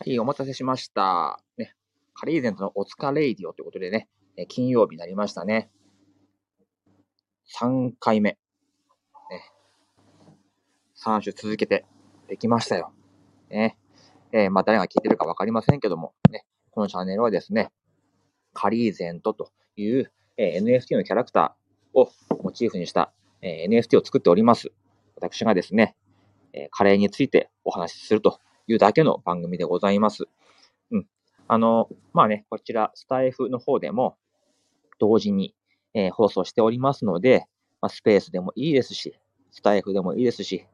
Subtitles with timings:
[0.00, 1.40] はい、お待たせしました。
[1.56, 1.74] ね、
[2.14, 5.72] カリーゼントのおつかレイディオということでね、え金曜日になりましたね。
[7.58, 8.30] 3回目。
[8.30, 8.38] ね、
[11.04, 11.84] 3週続けて
[12.28, 12.92] できましたよ。
[13.50, 13.76] ね。
[14.30, 17.72] えー、まあ、誰が聞いてるかわかりませんけども、ね、このチャンネルはですね、
[18.54, 22.12] カリーゼントという、えー、NFT のキャラクターを
[22.44, 23.12] モチーフにした、
[23.42, 24.70] えー、NFT を作っております。
[25.16, 25.96] 私がですね、
[26.52, 30.24] えカレーについてお話しするというだけの番組でございます。
[30.90, 31.06] うん。
[31.48, 34.16] あの、まあね、こちら、スタイフの方でも、
[34.98, 35.54] 同時に、
[35.94, 37.46] えー、放送しておりますので、
[37.80, 39.14] まあ、スペースでもいいですし、
[39.50, 40.66] スタイフでもいいですし、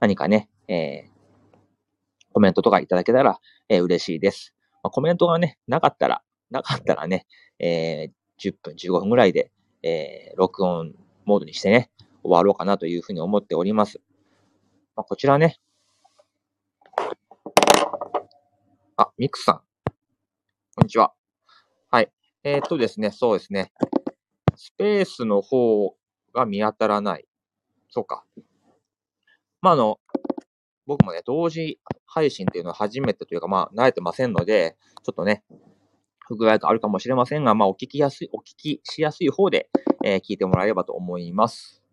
[0.00, 1.56] 何かね、えー、
[2.32, 3.38] コメントとかいただけたら、
[3.68, 4.54] えー、嬉しいです。
[4.82, 7.26] まあ、コメントがね、なかったら、なかったらね、
[7.58, 8.10] え、
[8.40, 9.50] 10分、15分ぐらいで、
[9.82, 11.90] え、録音モードにしてね、
[12.22, 14.00] 終わろうかなというふうに思っております。
[14.96, 15.58] まあ、こちらね、
[19.00, 19.60] あ、ミクさん。
[20.74, 21.12] こんにちは。
[21.88, 22.10] はい。
[22.42, 23.72] えー、っとですね、そうですね。
[24.56, 25.94] スペースの方
[26.34, 27.24] が見当たらない。
[27.90, 28.24] そうか。
[29.62, 30.00] まあ、あの、
[30.84, 35.44] 僕もね、同時配信っていうのは初めてというか、まあ、慣れてませんので、ちょっとね、
[36.26, 39.70] 不具合があるかもしれませんが、まあ、お聞きやすい、お聞きしやすい方で、
[40.04, 41.84] えー、聞いてもらえればと思います。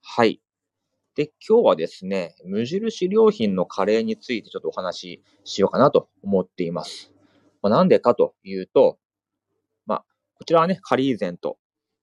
[0.00, 0.40] はい。
[1.16, 7.12] で、今日はですね、無印良品のカレーについてちょっとお話ししようかなと思っています。
[7.62, 8.98] まあ、なんでかというと、
[9.86, 11.58] まあ、こちらはね、カリーゼント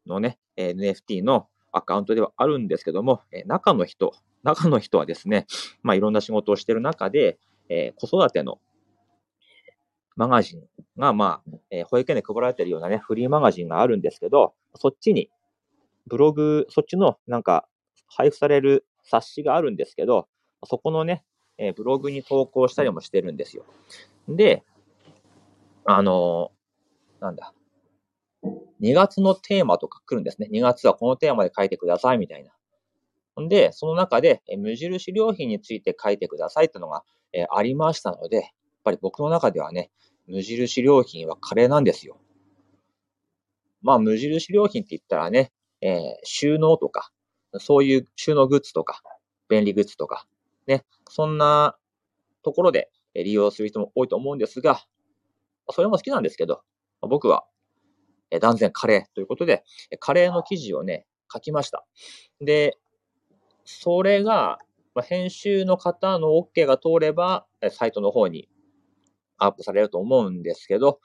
[0.06, 5.48] のね、NFT のアカウントではあるんですけども、え中の人、中の人はですね、
[5.84, 8.60] まあ、いろんな仕事をしている中で、えー、子育ての
[10.18, 10.64] マガジン
[10.98, 15.30] が、まあ、えー、保育園で配られているようなね、フリーマガジンがあるんですけど、そっちに、
[16.08, 17.68] ブログ、そっちのなんか、
[18.08, 20.28] 配布される冊子があるんですけど、
[20.66, 21.24] そこのね、
[21.58, 23.66] え、ブログに投稿したりもしてるんですよ。
[24.28, 24.64] で、
[25.86, 26.52] あの、
[27.20, 27.54] なんだ。
[28.82, 30.50] 2月のテーマとか来るんですね。
[30.52, 32.52] 2月はこのテーマで書いてくださいみたいな。
[33.42, 37.04] んで、その中で、え無印良品について書いてくださいってのが、
[37.34, 38.46] え、ありましたので、やっ
[38.84, 39.92] ぱり僕の中ではね、
[40.28, 42.20] 無印良品はカレーなんですよ。
[43.82, 45.52] まあ、無印良品って言ったらね、
[45.82, 47.12] えー、収納とか、
[47.56, 49.02] そういう収納グッズとか、
[49.50, 50.28] 便利グッズとか、
[50.68, 51.78] ね、そんな
[52.44, 54.82] ところで利用する人も多いと思うんですが、
[55.72, 56.62] それも好きなんですけど、
[57.02, 57.46] 僕は
[58.42, 59.64] 断然カレーということで、
[60.00, 61.86] カレーの記事をね、書きました。
[62.42, 62.78] で、
[63.66, 64.60] それが、
[65.04, 68.50] 編集の方の OK が通れば、サイトの方に
[69.38, 71.00] アップされると思うんですけど、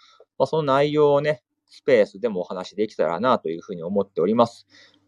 [0.46, 4.66] その内容をね、スペースでもお話できたらなというふうに思っております。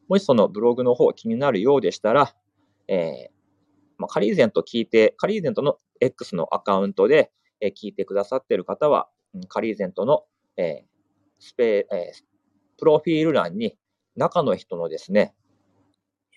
[0.09, 2.34] もしそのブログの方気になるようでしたら、
[2.88, 3.34] えー、
[3.98, 9.09] まあ、カリーゼント聞いて、カリーゼントの X のアカウントで、え聞いてくださっている方は、
[9.48, 10.25] カリーゼントの、
[10.56, 10.84] えー、
[11.38, 12.25] スペ、えー、
[12.78, 13.76] プロフィール欄に
[14.16, 15.34] 中の人のですね、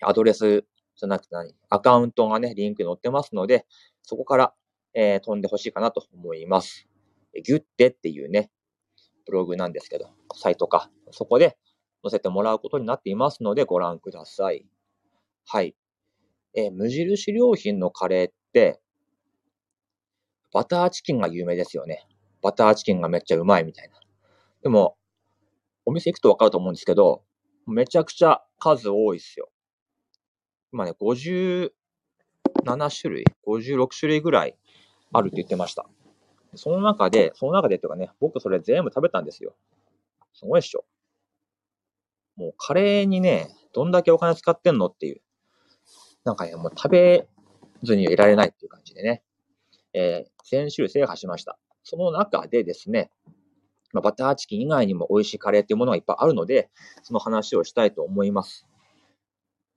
[0.00, 0.64] アドレス
[0.96, 3.66] じゃなくて何、アカウントがね、リンクに載ってますので、
[4.02, 4.54] そこから、
[4.94, 6.88] えー、飛んでほしいかなと思います。
[7.44, 8.50] ギュッテっていうね、
[9.26, 10.90] ブログなんですけど、サイトか。
[11.10, 11.56] そこで、
[12.02, 14.64] 載せてもらうことになっていますのでご覧ください。
[15.46, 15.74] はい。
[16.54, 18.80] えー、無印良品のカレーって、
[20.52, 22.06] バターチキンが有名ですよね。
[22.42, 24.00] バターチキンがめっちゃうまいみたいな。
[24.62, 24.96] でも、
[25.84, 27.22] お店行くとわかると思うんですけど、
[27.66, 29.50] めちゃくちゃ数多いですよ。
[30.72, 31.70] 今ね、57
[32.64, 34.56] 種類 ?56 種類ぐらい
[35.12, 35.86] あるって言ってました。
[36.54, 39.54] その中で、その中でっていうかね、僕それ全部食べたんですよ。
[40.32, 40.84] すごいっしょ。
[42.38, 45.20] もうカレーにね、どんだけお金使ってんのっていう。
[46.24, 47.28] なんかね、もう食べ
[47.82, 49.22] ずにはいられないっていう感じでね。
[49.92, 51.58] えー、全種類制覇しました。
[51.82, 53.10] その中でですね、
[53.92, 56.70] まあ、バターチキン以外にも美味しいカレーっていうものがいっぱいあるので、
[57.02, 58.66] その話をしたいと思います。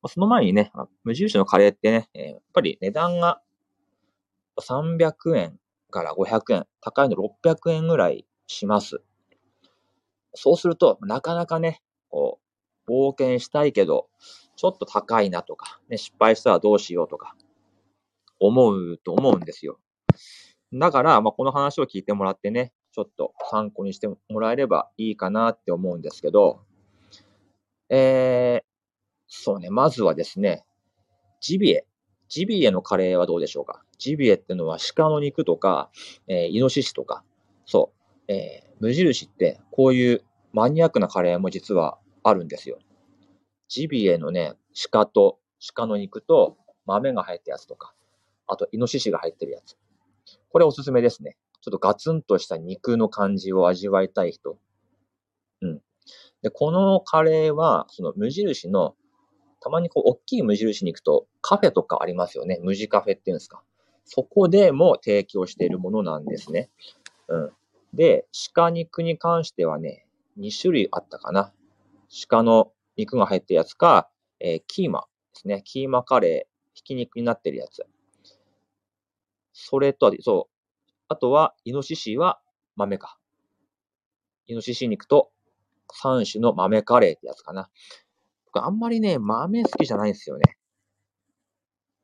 [0.04, 0.72] まあ、その前にね、
[1.04, 3.42] 無印のカレーってね、え、やっぱり値段が
[4.60, 5.60] 300円
[5.90, 9.02] から500円、高いの600円ぐらいします。
[10.34, 12.51] そうすると、なかなかね、こう、
[12.88, 14.10] 冒険したいけど、
[14.56, 17.36] ちょっと高いなとか、ね、失敗したらどうしようとか、
[18.40, 19.80] 思うと思うんですよ。
[20.74, 26.62] だから、まあ、この話を聞いてもらってね、ちょっと参考にしてもらえればいいかなって思うんですけど、
[27.90, 28.66] えー、
[29.28, 30.64] そうね、まずはですね、
[31.42, 31.86] ジビエ。
[32.30, 33.84] ジビエのカレーはどうでしょうか？
[33.98, 35.90] ジビエってのは鹿の肉とか、
[36.28, 37.24] えー、イノシシとか、
[37.66, 37.92] そ
[38.28, 40.24] う、えー、無印ってこういう
[40.54, 42.80] マニアックなカレーも実はあるんですよ。
[43.68, 44.54] ジビエのね、
[44.92, 45.40] 鹿と、
[45.76, 47.94] 鹿の肉と豆が入ったやつとか、
[48.48, 49.78] あとイノシシが入ってるやつ。
[50.50, 51.38] これおすすめですね。
[51.62, 54.58] ちょっとガツンとした肉の感じを味わいたい人。
[55.62, 55.82] うん。
[56.42, 58.96] で、このカレーは、その無印の、
[59.62, 62.60] たまにこう、大きい無印に行くと、カフェとかありますよね。
[62.64, 63.62] 無地カフェっていうんですか。
[64.06, 66.72] そこでも提供しているものなんですね。
[67.28, 67.52] うん。
[67.94, 70.08] で、鹿肉に関してはね、
[70.40, 71.54] 2種類あったかな。
[72.28, 74.10] 鹿の肉が入ったやつか、
[74.40, 75.62] えー、キーマですね。
[75.64, 77.86] キーマカレー、ひき肉になってるやつ。
[79.54, 80.92] それと、そう。
[81.08, 82.42] あとは、イノシシは
[82.76, 83.18] 豆か。
[84.48, 85.32] イノシシ肉と
[86.04, 87.70] 3種の豆カレーってやつかな。
[88.46, 90.58] 僕あんまりね、豆好きじゃないんですよね。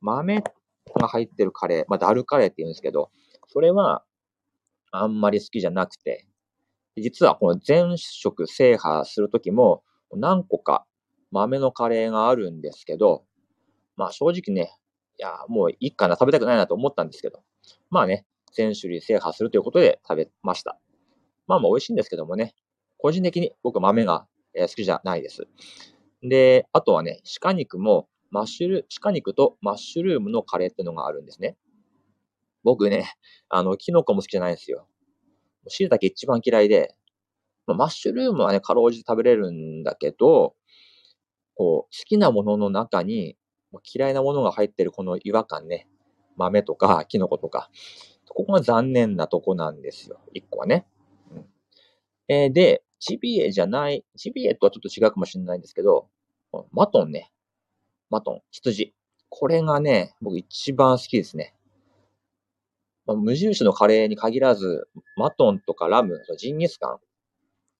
[0.00, 0.42] 豆
[0.94, 3.10] が入ってるカレー、まあ、ダルカレーって言うんですけど、
[3.48, 4.04] それは
[4.90, 6.26] あんまり好きじゃなくて、
[6.96, 9.82] 実はこの全食制覇するときも
[10.14, 10.84] 何個か
[11.30, 13.24] 豆のカレーがあるんですけど、
[13.96, 14.72] まあ正直ね、
[15.18, 17.42] いや、もういいかな、食べたくないなと思ったんですけど、
[17.90, 20.78] まあね、全種類制覇するということで食べました。
[21.46, 22.54] まあまあ美味しいんですけどもね、
[22.98, 25.46] 個人的に僕豆が好きじゃないです。
[26.22, 31.56] で、あとはね、鹿肉もマッシュル、鹿肉とマッシュルームのカレーってのがあるんですね。
[32.64, 33.12] 僕ね、
[33.48, 34.86] あの、キノコも好きじゃないんですよ。
[35.68, 36.94] 椎茸一番嫌いで、
[37.68, 40.56] まあ、マッシュルームはね、かろうじて食べれるんだけど、
[41.54, 43.36] こう、好きなものの中に、
[43.94, 45.86] 嫌いなものが入ってるこの違和感ね。
[46.36, 47.70] 豆とか、キノコとか。
[48.30, 50.18] ここが残念なとこなんですよ。
[50.32, 50.86] 一個はね。
[51.30, 51.44] うん
[52.28, 56.08] えー、で、ジビエじゃない、ジビエとはちょっと違うかもしれないんですけど、
[56.72, 57.30] マトンね。
[58.08, 58.94] マトン、羊。
[59.28, 61.54] これがね、僕一番好きですね。
[63.04, 66.98] まあ、無印のカレーに限らず、マトンとかラム、ジンギスカン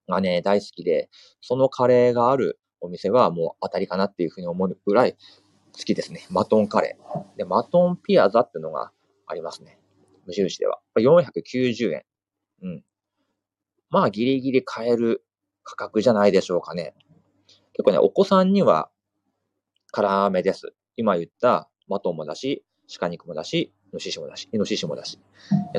[0.08, 1.08] がね、大好きで、
[1.40, 5.16] そのカレーがあるお店はもう当たりかなっていうふうに思うぐらい
[5.76, 6.26] 好きですね。
[6.30, 7.36] マトンカレー。
[7.36, 8.90] で、マトンピアザっていうのが
[9.26, 9.78] ありますね。
[10.26, 10.78] 無印では。
[10.98, 12.04] 490円。
[12.62, 12.84] うん。
[13.90, 15.24] まあ、ギリギリ買える
[15.62, 16.94] 価格じゃないでしょうかね。
[17.72, 18.90] 結構ね、お子さんには
[19.92, 20.74] 辛めです。
[20.96, 22.64] 今言ったマトンもだし、
[22.98, 25.18] 鹿肉もだし、イノシシもだし、イノシシもだし。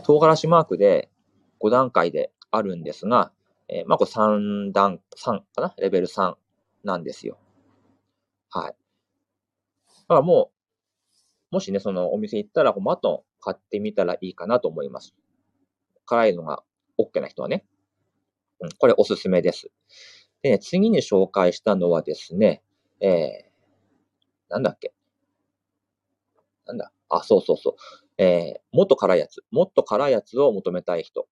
[0.04, 1.10] 唐辛子マークで
[1.62, 3.32] 5段階であるんですが、
[3.70, 5.74] えー、まあ、これ3段、3かな？
[5.78, 6.36] レベル3
[6.84, 7.38] なんですよ。
[8.50, 8.72] はい。
[8.72, 8.76] だ
[10.08, 10.52] からも
[11.52, 15.14] う、もしね、そのお店行ったら、マトン買ってみたらいいかなと思います。
[16.06, 16.64] 辛いのが
[17.00, 17.66] OK な人はね。
[18.60, 19.70] うん、これおすすめです。
[20.42, 22.64] で、ね、次に紹介したのはですね、
[23.00, 24.94] えー、なんだっけ？
[26.66, 26.92] なんだ？
[27.10, 27.76] あ、そうそうそう。
[28.18, 29.44] えー、もっと辛いやつ。
[29.52, 31.28] もっと辛いやつを求めたい人。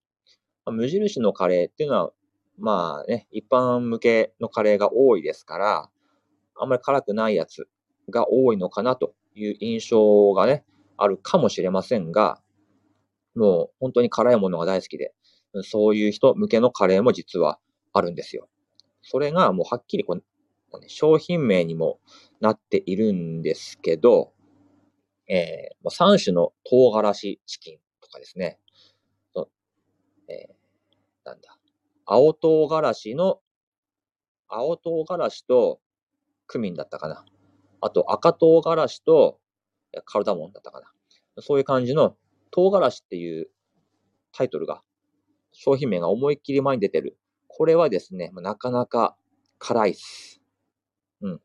[0.66, 2.12] 無印のカレーっていうのは、
[2.58, 5.90] まあね、一般向けのカレーが多いですから、
[6.56, 7.68] あんまり辛くないやつ
[8.10, 10.66] が多いのかなという印象がね、
[10.98, 12.42] あるかもしれませんが、
[13.36, 15.14] もう本当に辛いものが大好きで、
[15.64, 17.60] そういう人向けのカレーも実は
[17.94, 18.50] あるんですよ。
[19.04, 20.24] それがもうはっきりこう、
[20.88, 22.00] 商品名にも
[22.42, 24.34] なっているんですけど、
[25.30, 28.60] えー、3種の唐辛子チキンとかですね。
[30.30, 31.57] えー、なんだ？
[32.10, 33.42] 青唐辛子の、
[34.48, 35.82] 青唐辛子と
[36.48, 37.26] クミンだったかな。
[37.82, 39.40] あと赤唐辛子と
[40.06, 40.88] カルダモンだったかな。
[41.42, 42.16] そういう感じの
[42.50, 43.50] 唐辛子っていう
[44.32, 44.82] タイトルが、
[45.52, 47.18] 商品名が思いっきり前に出てる。
[47.48, 49.18] これはですね、なかなか
[49.60, 50.42] 辛いっす。
[51.22, 51.42] うん。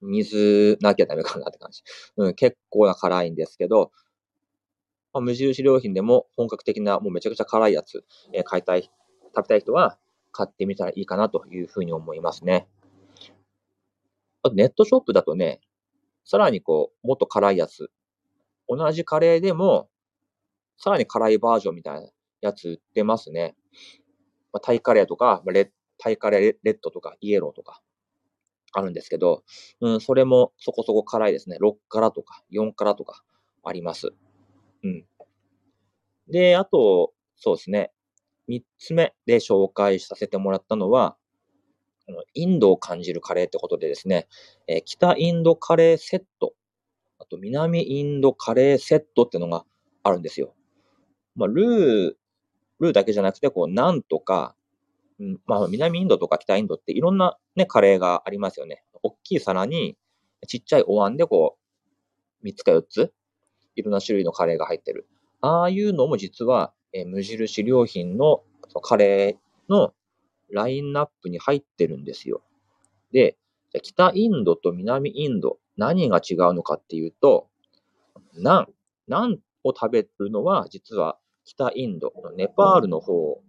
[0.00, 1.82] 水なきゃダメかなって感じ。
[2.16, 3.90] うん、結構な辛いんですけど、
[5.12, 8.90] まあ、無印良品でも本格的なもうめちゃくちゃ辛いやつ、えー、買いたい
[9.36, 9.98] 食べたい人は
[10.32, 12.66] 買ってみたらいいかなというふうに思いますね。
[14.42, 15.60] あとネットショップだとね、
[16.24, 17.90] さらにこう、もっと辛いやつ。
[18.68, 19.88] 同じカレーでも、
[20.78, 22.08] さらに辛いバージョンみたいな
[22.40, 23.54] やつ売ってますね。
[24.52, 27.80] まあ、タイカレーとかま、レタイカレーレッドとかイエローとか
[28.72, 29.42] あるんですけど、
[29.80, 31.56] うん、それもそこそこ辛いですね。
[31.60, 33.22] 6辛とか4辛とか
[33.64, 34.12] あります。
[34.82, 35.04] うん。
[36.28, 37.92] で、あと、そうですね。
[38.48, 41.16] 三つ目で紹介させてもらったのは、
[42.34, 44.28] インドを感じるカレーってことでですね、
[44.68, 46.54] え北インドカレーセット、
[47.18, 49.64] あと南インドカレーセットっていうのが
[50.02, 50.54] あるんですよ。
[51.34, 52.14] まあ、ルー、
[52.80, 54.54] ルーだけじゃなくて、こう、なんとか、
[55.18, 58.84] うん、まあ、南インドとか北インドっていろんなね、カレーがありますよね。
[59.02, 59.96] 大きい皿に、
[60.46, 61.56] ちっちゃいお椀でこ
[62.42, 63.12] う、3つか4つ、
[63.74, 65.08] いろんな種類のカレーが入ってる。
[65.40, 68.42] ああいうのも実は、え無印良品の
[68.82, 69.92] カレーの
[70.50, 72.42] ラインナップに入ってるんですよ。
[73.12, 73.36] で、
[73.82, 77.48] 北インドと南インド、何が違うのかっていうと、
[78.34, 78.68] ナン、
[79.08, 83.42] ナンを食べるのは実は北インド、ネパールの方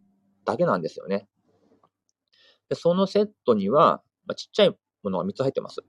[0.43, 1.27] だけなんですよね。
[2.67, 5.81] で、そのセットには、まあ、ちっちゃいものが3つ入ってます。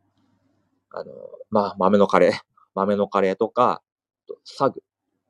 [0.91, 1.13] あの、
[1.51, 2.33] まあ、豆のカレー、
[2.75, 3.83] 豆のカレーとか、
[4.45, 4.83] サグ、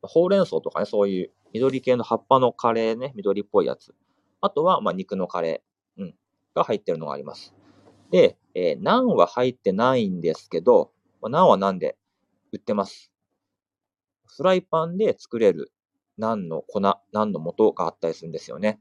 [0.02, 3.94] ほうれん草とかね、そういう緑系の葉っぱのカレーね、緑っぽいやつ。
[4.40, 6.14] あとは、まあ、肉のカレー、うん、
[6.54, 7.54] が入ってるのがあります。
[8.10, 11.96] で、えー、ナンは入ってないんですけど、まあ、ナンはナンで
[12.52, 13.12] 売ってます。
[14.26, 15.72] フライパンで作れる
[16.16, 18.80] ナンの粉、ナンの素があったりするんですよね。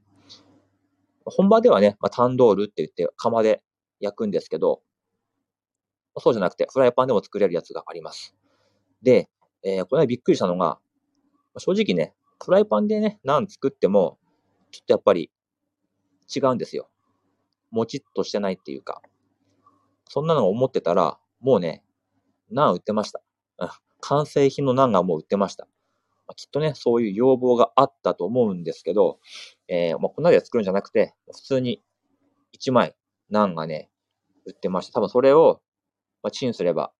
[1.24, 3.62] 本場ではね、まあ、タンドールって言って釜で
[4.00, 4.82] 焼くんですけど、
[6.18, 8.34] そうじゃなくてフライパンでも作れるやつがあります。
[9.02, 9.28] で、
[9.62, 10.78] えー、これびっくりしたのが、
[11.58, 12.14] 正直ね、
[12.44, 14.18] フライパンでね、ナン作っても、
[14.70, 15.30] ちょっとやっぱり
[16.34, 16.88] 違うんですよ。
[17.70, 19.02] もちっとしてないっていうか。
[20.08, 21.82] そんなの思ってたら、もうね、
[22.50, 23.20] ナン売ってました。
[24.00, 25.66] 完成品のナンがもう売ってました。
[26.36, 29.18] きっとね、そういう要望があったと思うんですけど、
[29.66, 31.82] えー、まあ、粉で作るんじゃなくて、普通に
[32.58, 32.94] 1枚
[33.30, 33.90] ナンがね、
[34.46, 34.94] 売ってました。
[34.94, 35.60] 多分それを、
[36.22, 36.92] まあ、チンすれば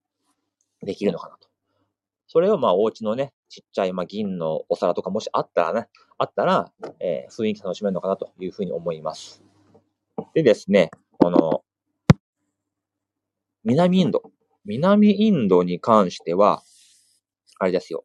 [0.83, 1.49] できるのかなと。
[2.27, 5.89] それをまあお家のね、ちっちゃいまあ銀のお皿とかもしあったらね、
[6.19, 9.43] あったら、えー、雰囲気楽しめるのかなというふうに思います。
[10.35, 11.63] でですね、この、
[13.65, 14.23] 南インド。
[14.65, 16.63] 南インドに関しては、
[17.59, 18.05] あれですよ。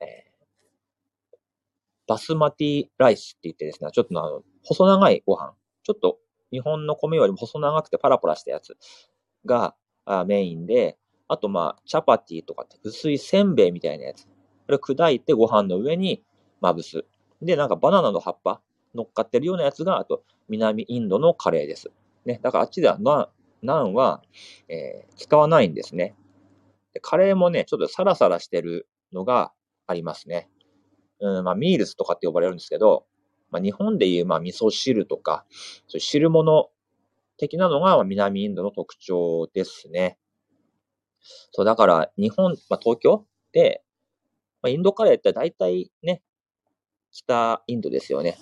[0.00, 1.36] えー、
[2.06, 5.54] バスマティライスって言ってですね、ちょっとあの、細長いご飯。
[5.82, 6.18] ちょっと
[6.50, 8.76] 日本の米よりも細長くてパラパラしたやつ
[9.44, 9.76] が
[10.26, 10.98] メインで、
[11.28, 14.26] あとまあ、チャパティとかって薄いせんべいみたいなやつ。
[14.66, 16.22] これ砕いてご飯の上に
[16.60, 17.04] まぶす。
[17.42, 18.60] で、なんかバナナの葉っぱ
[18.94, 21.90] 乗っかってるようなやつが、あと南インドのカレーです。
[22.24, 22.40] ね。
[22.42, 23.28] だからあっちではナン、
[23.62, 24.22] ナンは、
[24.68, 26.14] えー、使わないんですね
[26.92, 27.00] で。
[27.00, 29.52] カレーもね、ちょっとサラサラしてるのが
[29.86, 30.48] ありますね。
[31.20, 33.06] うん、まあ、ミールスとかって呼ばれるんですけど、
[33.50, 35.46] まあ、日本でいう、まあ、味噌汁とか、
[35.86, 36.70] そういう汁物
[37.38, 40.18] 的なのがまあ南インドの特徴ですね。
[41.52, 43.82] そう、だから、日本、まあ、東京で、
[44.62, 46.22] まあ、インドカレーって大体ね、
[47.12, 48.38] 北インドですよね。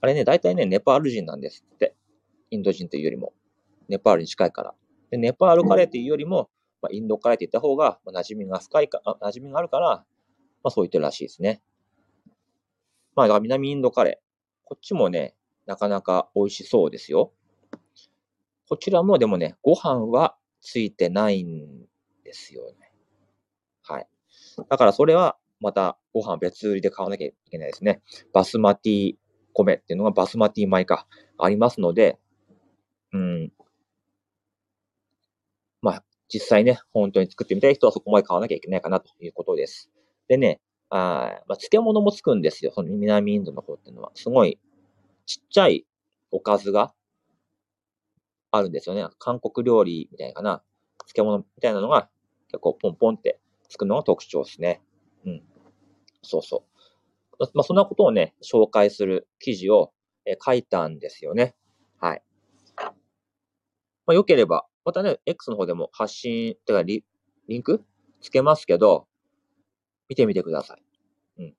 [0.00, 1.96] あれね、大体ね、ネパール人なんですって。
[2.50, 3.32] インド人というよりも。
[3.88, 4.74] ネパールに近いから。
[5.10, 6.50] で、ネパールカレーというよりも、
[6.82, 10.04] まあ、インドカレーって言った方が、まあ、馴染みが深いか、馴染みがあるから、ま
[10.64, 11.62] あ、そう言ってるらしいですね。
[13.16, 14.24] まあ、南インドカレー。
[14.64, 15.34] こっちもね、
[15.66, 17.32] なかなか美味しそうですよ。
[18.68, 21.86] こちらもでもね、ご飯はついてないん
[22.24, 22.92] ですよね。
[23.82, 24.08] はい。
[24.68, 28.02] だからそれはまたご飯別売りで買わなきゃいけないですね。
[28.34, 29.14] バスマティ
[29.54, 31.06] 米っていうのがバスマティ米か
[31.38, 32.18] ありますので、
[33.12, 33.52] うん。
[35.80, 39.90] まあ、実際ね、本当に作ってみたい人はそこまで買わなきゃいけないかなということです。
[40.28, 42.72] でね、あまあ、漬物もつくんですよ。
[42.74, 44.10] その南インドの方っていうのは。
[44.14, 44.58] すごい
[45.26, 45.86] ちっちゃい
[46.30, 46.92] おかずが
[48.50, 49.06] あるんですよね。
[49.18, 50.62] 韓国料理みたいなかな。
[51.06, 52.10] 漬物みたいなのが
[52.48, 54.82] 結構ポンポンってつくのが特徴ですね。
[55.24, 55.42] うん。
[56.24, 56.64] そうそ
[57.38, 57.46] う。
[57.54, 59.92] まあ、そんなことをね、紹介する記事を、
[60.26, 61.54] え書いたんですよね。
[61.98, 62.22] はい。
[62.76, 67.04] まあ、よければ、またね、X の方でも発信、てかリ、
[67.48, 67.84] リンク？
[68.22, 69.06] つけますけど、
[70.08, 70.82] 見てみてください。
[71.38, 71.54] うん。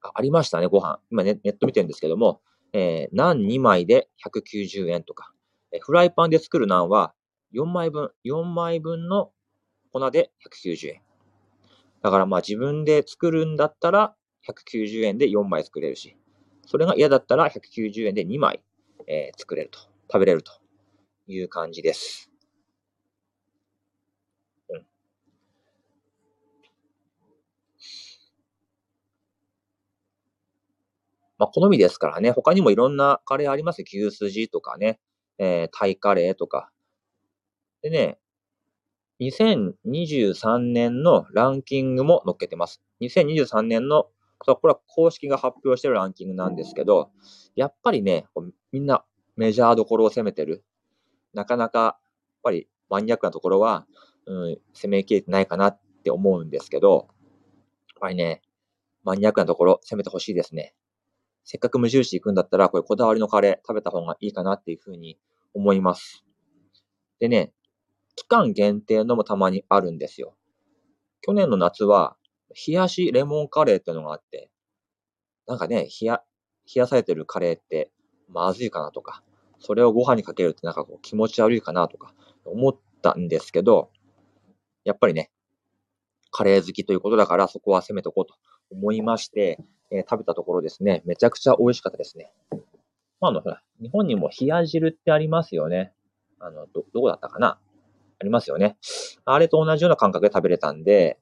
[0.00, 1.00] ありましたね、ご飯。
[1.10, 2.40] 今ネネット見てるんですけども、
[2.72, 5.32] えー、ナン2枚で190円とか、
[5.72, 7.14] えフライパンで作るナンは
[7.54, 9.32] 4枚分、4枚分の
[9.92, 11.02] 粉で190円。
[12.02, 14.14] だからまあ自分で作るんだったら
[14.46, 16.16] 190円で4枚作れるし、
[16.66, 18.62] それが嫌だったら190円で2枚、
[19.06, 19.78] えー、作れると、
[20.10, 20.52] 食べれると
[21.26, 22.30] いう感じです。
[24.70, 24.86] うん。
[31.38, 33.82] まあ好みですからね、他にもいろんなカレーあります。
[33.82, 35.00] 牛すじとかね。
[35.38, 36.70] えー、タイカレーとか。
[37.82, 38.18] でね、
[39.20, 42.80] 2023年のランキングも載っけてます。
[43.00, 44.06] 2023年の、
[44.38, 47.10] これは公式が発表してるランキングなんですけど、
[47.56, 48.26] やっぱりね、
[48.70, 49.04] みんな
[49.36, 50.64] メジャーどころを攻めてる。
[51.34, 51.98] なかなか、やっ
[52.44, 53.86] ぱりマニアックなところは、
[54.26, 57.08] うん、攻めきれてないかなって思うんですけど、
[57.88, 58.42] やっぱりね、
[59.02, 60.74] マニアックなところ攻めてほしいですね。
[61.44, 65.18] せっかく無印行くんだったら、これこだわりのカレー食べた方がいいかなっていうふうに
[65.54, 66.24] 思います。
[67.18, 67.52] でね、
[68.18, 70.34] 期間限定のもたまにあるんですよ。
[71.20, 72.16] 去年の夏は、
[72.66, 74.50] 冷やしレモンカレーってのがあって、
[75.46, 76.22] なんかね、冷や、
[76.66, 77.92] 冷やされてるカレーって
[78.28, 79.22] まずいかなとか、
[79.60, 82.12] それをご飯にかけるってなんかこう気持ち悪いかなとか
[82.44, 83.92] 思ったんですけど、
[84.82, 85.30] やっぱりね、
[86.32, 88.34] カレー好きということだから、そこは攻めとこうと
[88.72, 89.60] 思いまして、
[89.92, 92.32] えー、食べたところですね、めちゃくちゃ美味しかったですね。
[93.20, 95.92] まあ、あの、ほら、日本にも冷や汁ってありますよね。
[96.40, 97.60] あの、ど、どこだったかな？
[98.20, 98.76] ありますよね。
[99.24, 101.18] あれと同じような感覚で食べれたんで、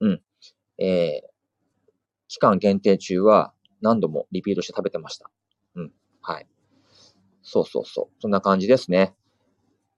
[0.00, 0.22] うん。
[0.78, 1.28] えー、
[2.28, 5.30] 期間限定中は何度もリピートして食べてました。
[5.74, 5.92] うん。
[6.22, 6.46] はい。
[7.42, 8.20] そうそうそう。
[8.20, 9.14] そんな感じですね。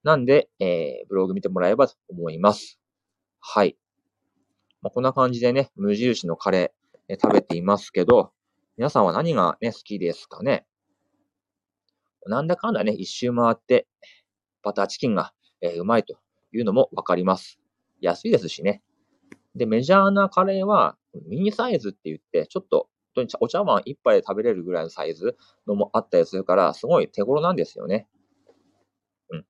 [0.02, 2.80] なんで、えー、ブログ見てもらえばと思います。
[3.40, 3.76] はい。
[4.80, 8.32] まあ、こんな感じでね、無印のカレー、え食べていますけど、
[8.78, 10.64] 皆さんは何がね、好きですかね？
[12.26, 13.86] なんだかんだね、一周回って、
[14.62, 16.18] バターチキンが、えー、うまいと
[16.52, 17.58] いうのもわかります。
[18.00, 18.82] 安いですしね。
[19.54, 22.88] で、メジャーなカレーは、ミニサイズって言って、ちょっと、
[23.40, 25.36] お茶碗一杯で食べれるぐらいのサイズ
[25.66, 28.08] のもあったりするから、すごい手頃なんですよね。
[29.30, 29.46] うん。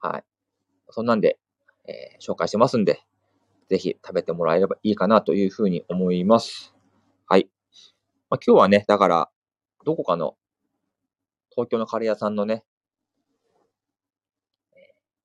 [0.00, 0.24] はい。
[0.90, 1.38] そんなんで、
[1.86, 3.02] えー、紹介してますんで、
[3.68, 6.74] ぜひ食べてもらえればいいかなというふうに思います。
[7.26, 7.50] はい。
[8.30, 9.30] まあ、今日はね、だから、
[9.84, 10.36] どこかの
[11.50, 12.64] 東京のカレー屋さんのね、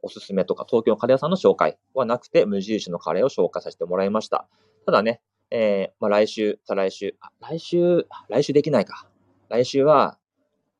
[0.02, 4.48] おすすめとか東京のカレー屋さんの紹介はなくて、無印のカレーを紹介させてもらいました。
[4.86, 9.08] ただね、えー、まあ、来週、再来週、あ、来週、来週できないか。
[9.50, 10.18] 来週は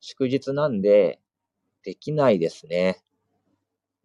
[0.00, 1.20] 祝日なんで、
[1.84, 3.02] できないですね。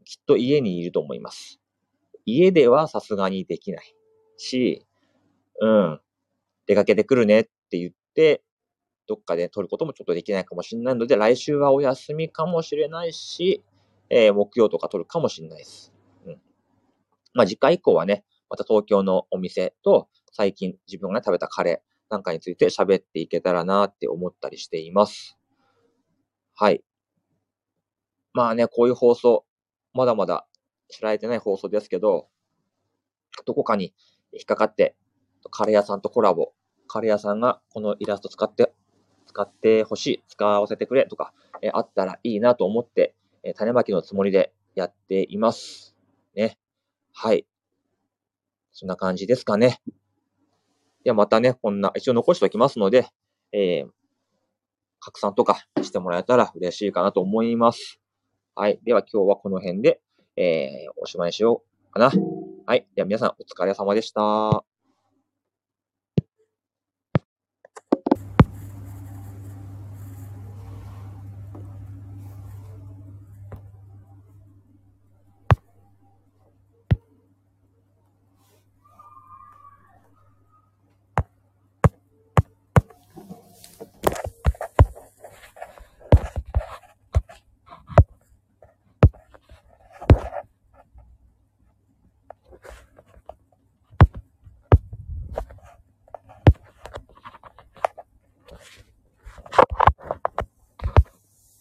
[0.04, 1.60] きっと家にいると思います。
[2.26, 3.96] 家ではさすがにできない
[4.38, 4.86] し、
[5.60, 6.02] うん、
[6.66, 8.44] 出かけてくるねって言って、
[9.08, 13.64] どっかで撮ることもちょっとできないかもしれないので、来週はお休みかもしれないし、
[14.10, 15.94] えー、木曜とか撮るかもしれないです。
[16.26, 16.42] うん。
[17.34, 25.38] まあ、次回以降はね、また東京のお店と、最近自分が食べたカレーなんかについて喋っていけたらなって思ったりしています。
[26.56, 26.84] はい。
[28.34, 29.46] まあね、こういう放送、
[29.94, 30.48] まだまだ
[30.90, 32.28] 知られてない放送ですけど、
[33.46, 33.94] どこかに
[34.32, 34.96] 引っかかって、
[35.52, 36.54] カレー屋さんとコラボ、
[36.88, 38.74] カレー屋さんがこのイラスト使って
[39.28, 43.14] 使ってほしい、使わせてくれとか、えあったらいいなと思って、
[43.48, 45.96] え種まきのつもりでやっています。
[46.36, 46.58] ね。
[47.14, 47.46] はい。
[48.74, 49.80] そんな感じですかね。
[51.06, 53.08] ではまたね、こんな、一応残しておきますので、
[53.54, 53.90] えー、
[55.00, 58.02] 拡散とかしてもらえたら嬉しいかなと思います。
[58.54, 58.82] はい。
[58.84, 60.02] では今日はこの辺で、
[60.36, 62.12] えー、おしまいしようかな。
[62.66, 62.86] はい。
[62.96, 64.77] では皆さんお疲れ様でした。